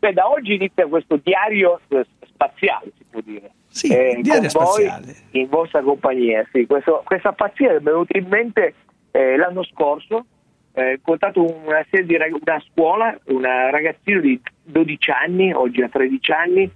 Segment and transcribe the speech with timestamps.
[0.00, 3.50] Beh, da oggi inizia questo diario eh, spaziale, si può dire.
[3.66, 5.12] Sì, eh, diario spaziale.
[5.32, 6.66] in vostra compagnia, sì.
[6.66, 8.74] Questo, questa pazzia è venuta in mente
[9.10, 10.26] eh, l'anno scorso.
[10.72, 15.82] Eh, ho incontrato una, serie di rag- una scuola, un ragazzino di 12 anni, oggi
[15.82, 16.70] ha 13 anni,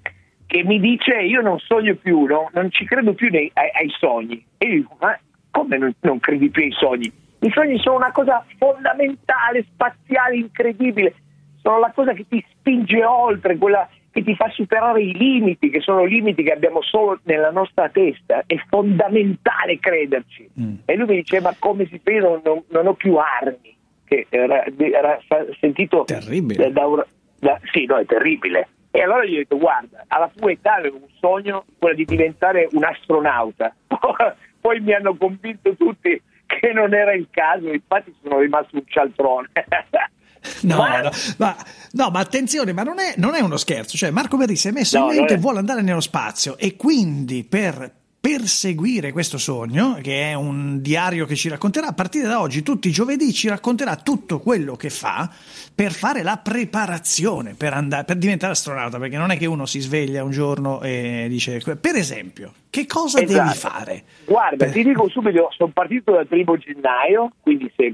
[0.45, 2.50] che mi dice io non sogno più, no?
[2.52, 4.45] non ci credo più nei, ai, ai, sogni.
[4.59, 5.16] E io dico, ma
[5.52, 7.12] come non, non credi più ai sogni?
[7.39, 11.14] I sogni sono una cosa fondamentale, spaziale, incredibile,
[11.62, 15.80] sono la cosa che ti spinge oltre, quella che ti fa superare i limiti, che
[15.80, 18.43] sono limiti che abbiamo solo nella nostra testa.
[18.46, 20.50] È fondamentale crederci.
[20.61, 20.75] Mm.
[20.84, 22.12] E lui mi dice, ma come si fa?
[22.18, 23.75] Non, non, non ho più armi.
[24.04, 25.18] Che era, era
[25.58, 26.04] sentito...
[26.04, 26.70] Terribile.
[26.70, 27.06] Da, da,
[27.39, 28.68] da, sì, no, è terribile.
[28.90, 32.69] E allora gli ho detto, guarda, alla tua età avevo un sogno, quello di diventare
[32.72, 33.75] un astronauta.
[34.61, 39.48] Poi mi hanno convinto tutti che non era il caso, infatti sono rimasto un cialtrone.
[40.62, 41.01] No, ma...
[41.01, 41.56] No, ma,
[41.92, 43.97] no, ma attenzione, ma non è, non è, uno scherzo.
[43.97, 46.77] Cioè, Marco Berri si è messo no, in mente e vuole andare nello spazio e
[46.77, 52.41] quindi per perseguire questo sogno, che è un diario che ci racconterà a partire da
[52.41, 55.29] oggi, tutti i giovedì ci racconterà tutto quello che fa
[55.75, 59.81] per fare la preparazione per, andare, per diventare astronauta, perché non è che uno si
[59.81, 63.43] sveglia un giorno e dice, per esempio, che cosa esatto.
[63.43, 64.05] devi fare?
[64.25, 64.73] Guarda, per...
[64.73, 67.93] ti dico subito, sono partito dal primo gennaio, quindi se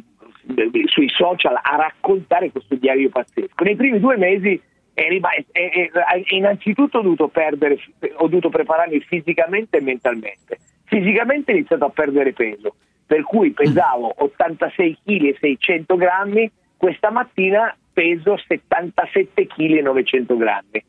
[0.86, 3.64] sui social a raccontare questo diario pazzesco.
[3.64, 4.60] Nei primi due mesi
[6.30, 7.78] innanzitutto ho dovuto, perdere,
[8.16, 10.58] ho dovuto prepararmi fisicamente e mentalmente.
[10.84, 12.74] Fisicamente ho iniziato a perdere peso,
[13.06, 20.36] per cui pesavo 86 kg e 600 grammi, questa mattina peso 77 kg e 900
[20.36, 20.84] grammi.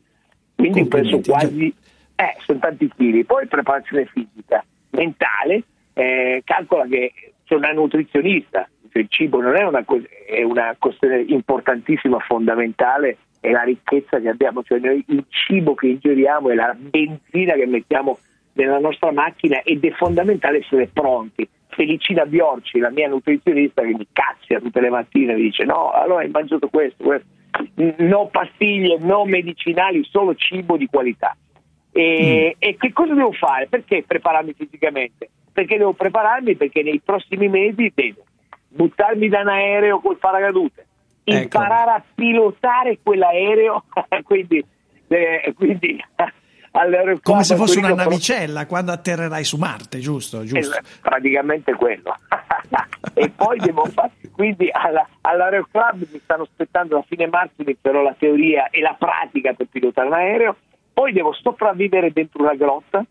[0.56, 1.72] Quindi penso quasi,
[2.16, 3.24] eh, sono tanti chili.
[3.24, 5.62] Poi preparazione fisica, mentale,
[5.94, 7.12] eh, calcola che
[7.44, 9.84] sono una nutrizionista, il cibo non è una,
[10.26, 15.86] è una questione importantissima, fondamentale, è la ricchezza che abbiamo, cioè noi, il cibo che
[15.86, 18.18] ingeriamo è la benzina che mettiamo
[18.54, 21.48] nella nostra macchina ed è fondamentale essere pronti.
[21.68, 26.20] Felicina Biorci, la mia nutrizionista, che mi cazzia tutte le mattine, mi dice no, allora
[26.20, 27.26] hai mangiato questo, questo.
[27.98, 31.34] no pastiglie, no medicinali, solo cibo di qualità.
[31.92, 32.58] E, mm.
[32.58, 33.68] e che cosa devo fare?
[33.68, 35.30] Perché prepararmi fisicamente?
[35.52, 36.56] Perché devo prepararmi?
[36.56, 38.24] Perché nei prossimi mesi devo
[38.70, 40.86] buttarmi da un aereo col paracadute,
[41.24, 41.42] ecco.
[41.42, 43.84] imparare a pilotare quell'aereo,
[44.24, 44.64] quindi,
[45.08, 46.02] eh, quindi
[47.22, 50.44] come se fosse una navicella quando atterrerai su Marte, giusto?
[50.44, 50.76] giusto.
[50.76, 52.14] Eh, praticamente quello.
[53.14, 58.14] e poi devo fare, quindi alla, all'Aeroclub mi stanno aspettando da fine marzo inizierò la
[58.16, 60.56] teoria e la pratica per pilotare un aereo,
[60.92, 63.04] poi devo sopravvivere dentro una grotta,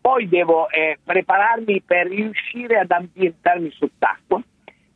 [0.00, 4.42] poi devo eh, prepararmi per riuscire ad ambientarmi sott'acqua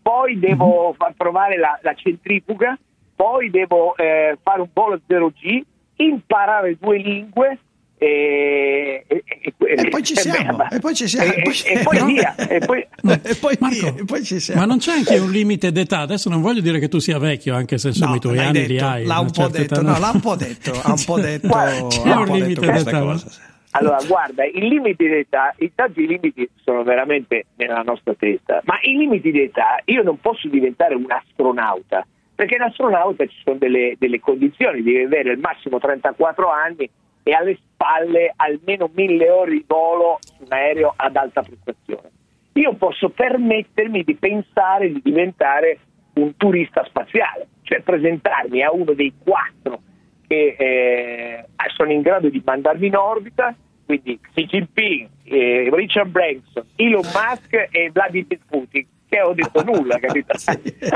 [0.08, 0.94] poi devo mhm.
[0.96, 2.78] far provare la, la centrifuga,
[3.14, 5.60] poi devo eh, fare un volo 0G,
[5.96, 7.58] imparare due lingue
[7.98, 12.04] e, e, e, e, poi ci siamo, e poi ci siamo, e, poi, e poi
[12.06, 12.86] via, e poi,
[13.22, 14.60] e poi, Marco, via, poi ci siamo.
[14.60, 15.98] Ma non c'è anche un limite d'età?
[15.98, 18.52] Adesso non voglio dire che tu sia vecchio, anche se insomma no, i tuoi anni
[18.52, 19.04] detto, li hai.
[19.04, 22.14] L'ha un po' detto, età, no, l'ha un po' detto, ha un po' detto, c'è
[22.14, 23.00] un limite d'età.
[23.00, 23.56] Cosa.
[23.78, 28.76] Allora, guarda, i limiti di età, intanto i limiti sono veramente nella nostra testa, ma
[28.82, 33.56] i limiti di età, io non posso diventare un astronauta, perché in astronauta ci sono
[33.56, 36.90] delle, delle condizioni, devi avere al massimo 34 anni
[37.22, 42.10] e alle spalle almeno 1000 ore di volo su un aereo ad alta prestazione.
[42.54, 45.78] Io posso permettermi di pensare di diventare
[46.14, 49.82] un turista spaziale, cioè presentarmi a uno dei quattro
[50.26, 51.44] che eh,
[51.76, 53.54] sono in grado di mandarmi in orbita,
[53.88, 59.98] quindi Xi Jinping, eh, Richard Branson, Elon Musk e Vladimir Putin, che ho detto nulla,
[59.98, 60.34] capito?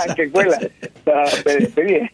[0.06, 0.58] Anche quella
[1.02, 2.12] sarà per esperienza.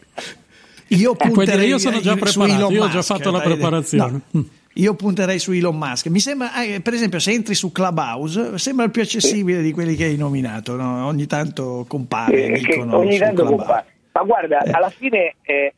[0.91, 4.21] Io, punterei, io sono già preparato, io ho già fatto la preparazione.
[4.31, 4.45] No.
[4.75, 6.07] Io punterei su Elon Musk.
[6.07, 9.97] Mi sembra, eh, per esempio, se entri su Clubhouse, sembra il più accessibile di quelli
[9.97, 10.77] che hai nominato.
[10.77, 11.07] No?
[11.07, 12.61] Ogni tanto compare.
[12.61, 13.87] Eh, ogni tanto compare.
[14.13, 14.71] Ma guarda, eh.
[14.71, 15.75] alla fine eh,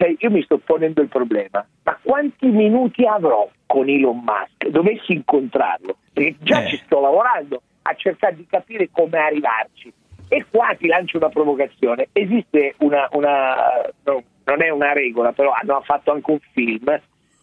[0.00, 4.70] cioè, io mi sto ponendo il problema, ma quanti minuti avrò con Elon Musk?
[4.70, 6.68] Dovessi incontrarlo, perché già eh.
[6.70, 9.92] ci sto lavorando a cercare di capire come arrivarci.
[10.28, 12.08] E qua ti lancio una provocazione.
[12.12, 13.56] Esiste una, una
[14.04, 16.98] no, non è una regola, però hanno fatto anche un film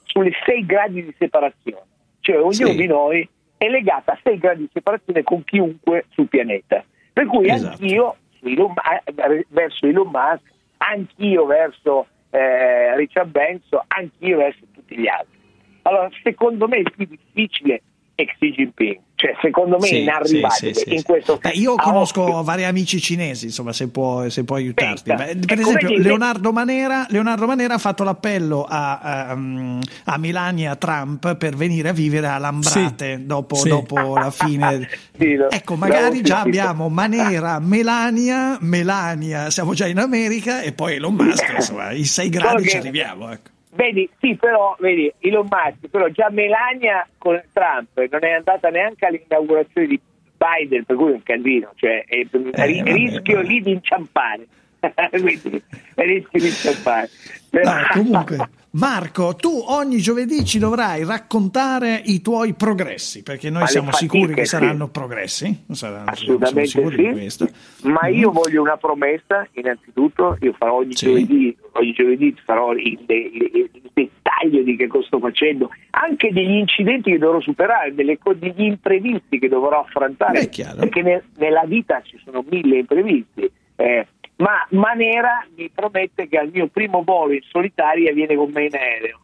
[0.06, 1.86] sulle sei gradi di separazione.
[2.22, 2.76] Cioè ognuno sì.
[2.76, 6.84] di noi è legato a sei gradi di separazione con chiunque sul pianeta.
[7.14, 7.74] Per cui esatto.
[7.74, 8.74] anch'io Elon,
[9.06, 15.38] eh, verso Elon Musk, anch'io verso eh, Richard Benson, anch'io verso tutti gli altri.
[15.84, 17.82] Allora, secondo me è più difficile
[18.20, 19.00] e Xi Jinping.
[19.14, 22.44] Cioè, secondo me sì, è inarrivabile sì, sì, in questo Beh, Io conosco occhio.
[22.44, 25.14] vari amici cinesi, insomma, se può, se può aiutarti.
[25.14, 31.36] Beh, per esempio, Leonardo Manera, Leonardo Manera, ha fatto l'appello a, a, a, Melania Trump
[31.36, 34.88] per venire a vivere a Lambrate dopo, dopo la fine.
[35.50, 41.54] ecco, magari già abbiamo Manera, Melania, Melania, siamo già in America e poi Elon Musk,
[41.56, 43.32] insomma, i sei gradi ci arriviamo.
[43.32, 43.56] Ecco.
[43.78, 49.06] Vedi, sì, però, vedi, Elon Musk, però già Melania con Trump non è andata neanche
[49.06, 50.02] all'inaugurazione di
[50.36, 54.48] Biden, per cui è un casino, cioè è, eh, rischio lì di inciampare.
[55.12, 55.62] Quindi
[55.94, 57.10] rischio di inciampare.
[57.52, 63.90] No, comunque, Marco, tu ogni giovedì ci dovrai raccontare i tuoi progressi, perché noi siamo
[63.90, 64.50] fatiche, sicuri che sì.
[64.50, 65.64] saranno progressi.
[65.72, 67.52] Saranno, Assolutamente sì.
[67.86, 68.20] Ma mm-hmm.
[68.20, 71.08] io voglio una promessa, innanzitutto, io farò ogni, sì.
[71.08, 76.58] giovedì, ogni giovedì farò il, il, il, dettaglio di che cosa sto facendo, anche degli
[76.58, 82.20] incidenti che dovrò superare, delle, degli imprevisti che dovrò affrontare, perché nel, nella vita ci
[82.24, 83.52] sono mille imprevisti.
[83.80, 84.08] Eh,
[84.38, 88.76] ma Manera mi promette che al mio primo volo in solitaria viene con me in
[88.76, 89.20] aereo.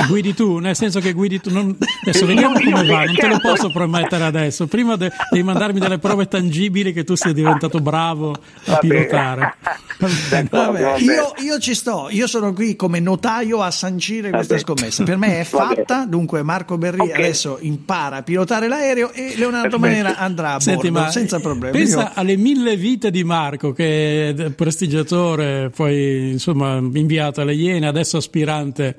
[0.06, 1.50] guidi tu, nel senso che guidi tu.
[1.50, 1.76] Non...
[2.02, 4.66] Adesso vediamo come va, non te lo posso promettere adesso.
[4.66, 8.34] Prima de- devi mandarmi delle prove tangibili che tu sei diventato bravo
[8.66, 9.54] a pilotare.
[10.48, 15.02] Vabbè, io, io, ci sto, io sono qui come notaio a sancire questa scommessa.
[15.02, 17.14] Per me è fatta, dunque Marco Berri okay.
[17.14, 21.76] adesso impara a pilotare l'aereo e Leonardo Manera andrà a Senti, bordo senza problemi.
[21.76, 22.10] Pensa io...
[22.14, 28.38] alle mille vite di Marco che è prestigiatore, poi insomma inviato alle Iene, adesso aspirante
[28.38, 28.96] aspirante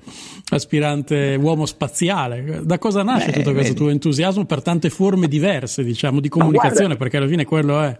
[1.39, 2.61] uomo spaziale.
[2.63, 3.75] Da cosa nasce Beh, tutto questo vedi.
[3.75, 6.95] tuo entusiasmo per tante forme diverse, diciamo, di comunicazione?
[6.95, 7.97] Perché alla fine quello è.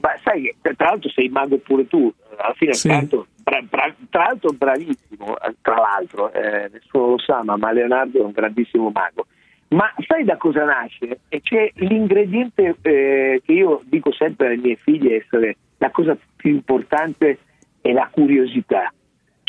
[0.00, 2.88] Ma sai, tra l'altro sei mago pure tu, alla fine sì.
[2.88, 8.32] tra, tra, tra, l'altro bravissimo, tra l'altro, eh, nessuno lo sa, ma Leonardo è un
[8.32, 9.26] grandissimo mago.
[9.68, 11.20] Ma sai da cosa nasce?
[11.28, 16.50] E c'è l'ingrediente eh, che io dico sempre alle mie figlie essere la cosa più
[16.50, 17.38] importante
[17.80, 18.92] è la curiosità.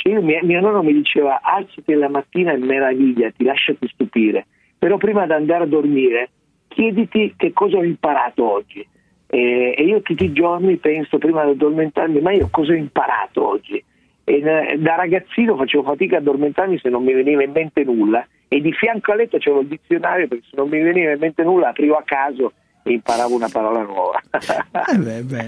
[0.03, 4.47] Io, mio, mio nonno mi diceva alzati la mattina e meravigliati, lasciati stupire,
[4.77, 6.29] però prima di andare a dormire
[6.67, 8.85] chiediti che cosa ho imparato oggi.
[9.27, 13.47] E, e io tutti i giorni penso prima di addormentarmi, ma io cosa ho imparato
[13.47, 13.83] oggi?
[14.23, 14.41] E
[14.77, 18.71] da ragazzino facevo fatica a addormentarmi se non mi veniva in mente nulla e di
[18.73, 21.95] fianco a letto c'avevo il dizionario perché se non mi veniva in mente nulla aprivo
[21.95, 22.53] a caso
[22.83, 24.19] e imparavo una parola nuova.
[24.31, 25.47] eh beh, beh.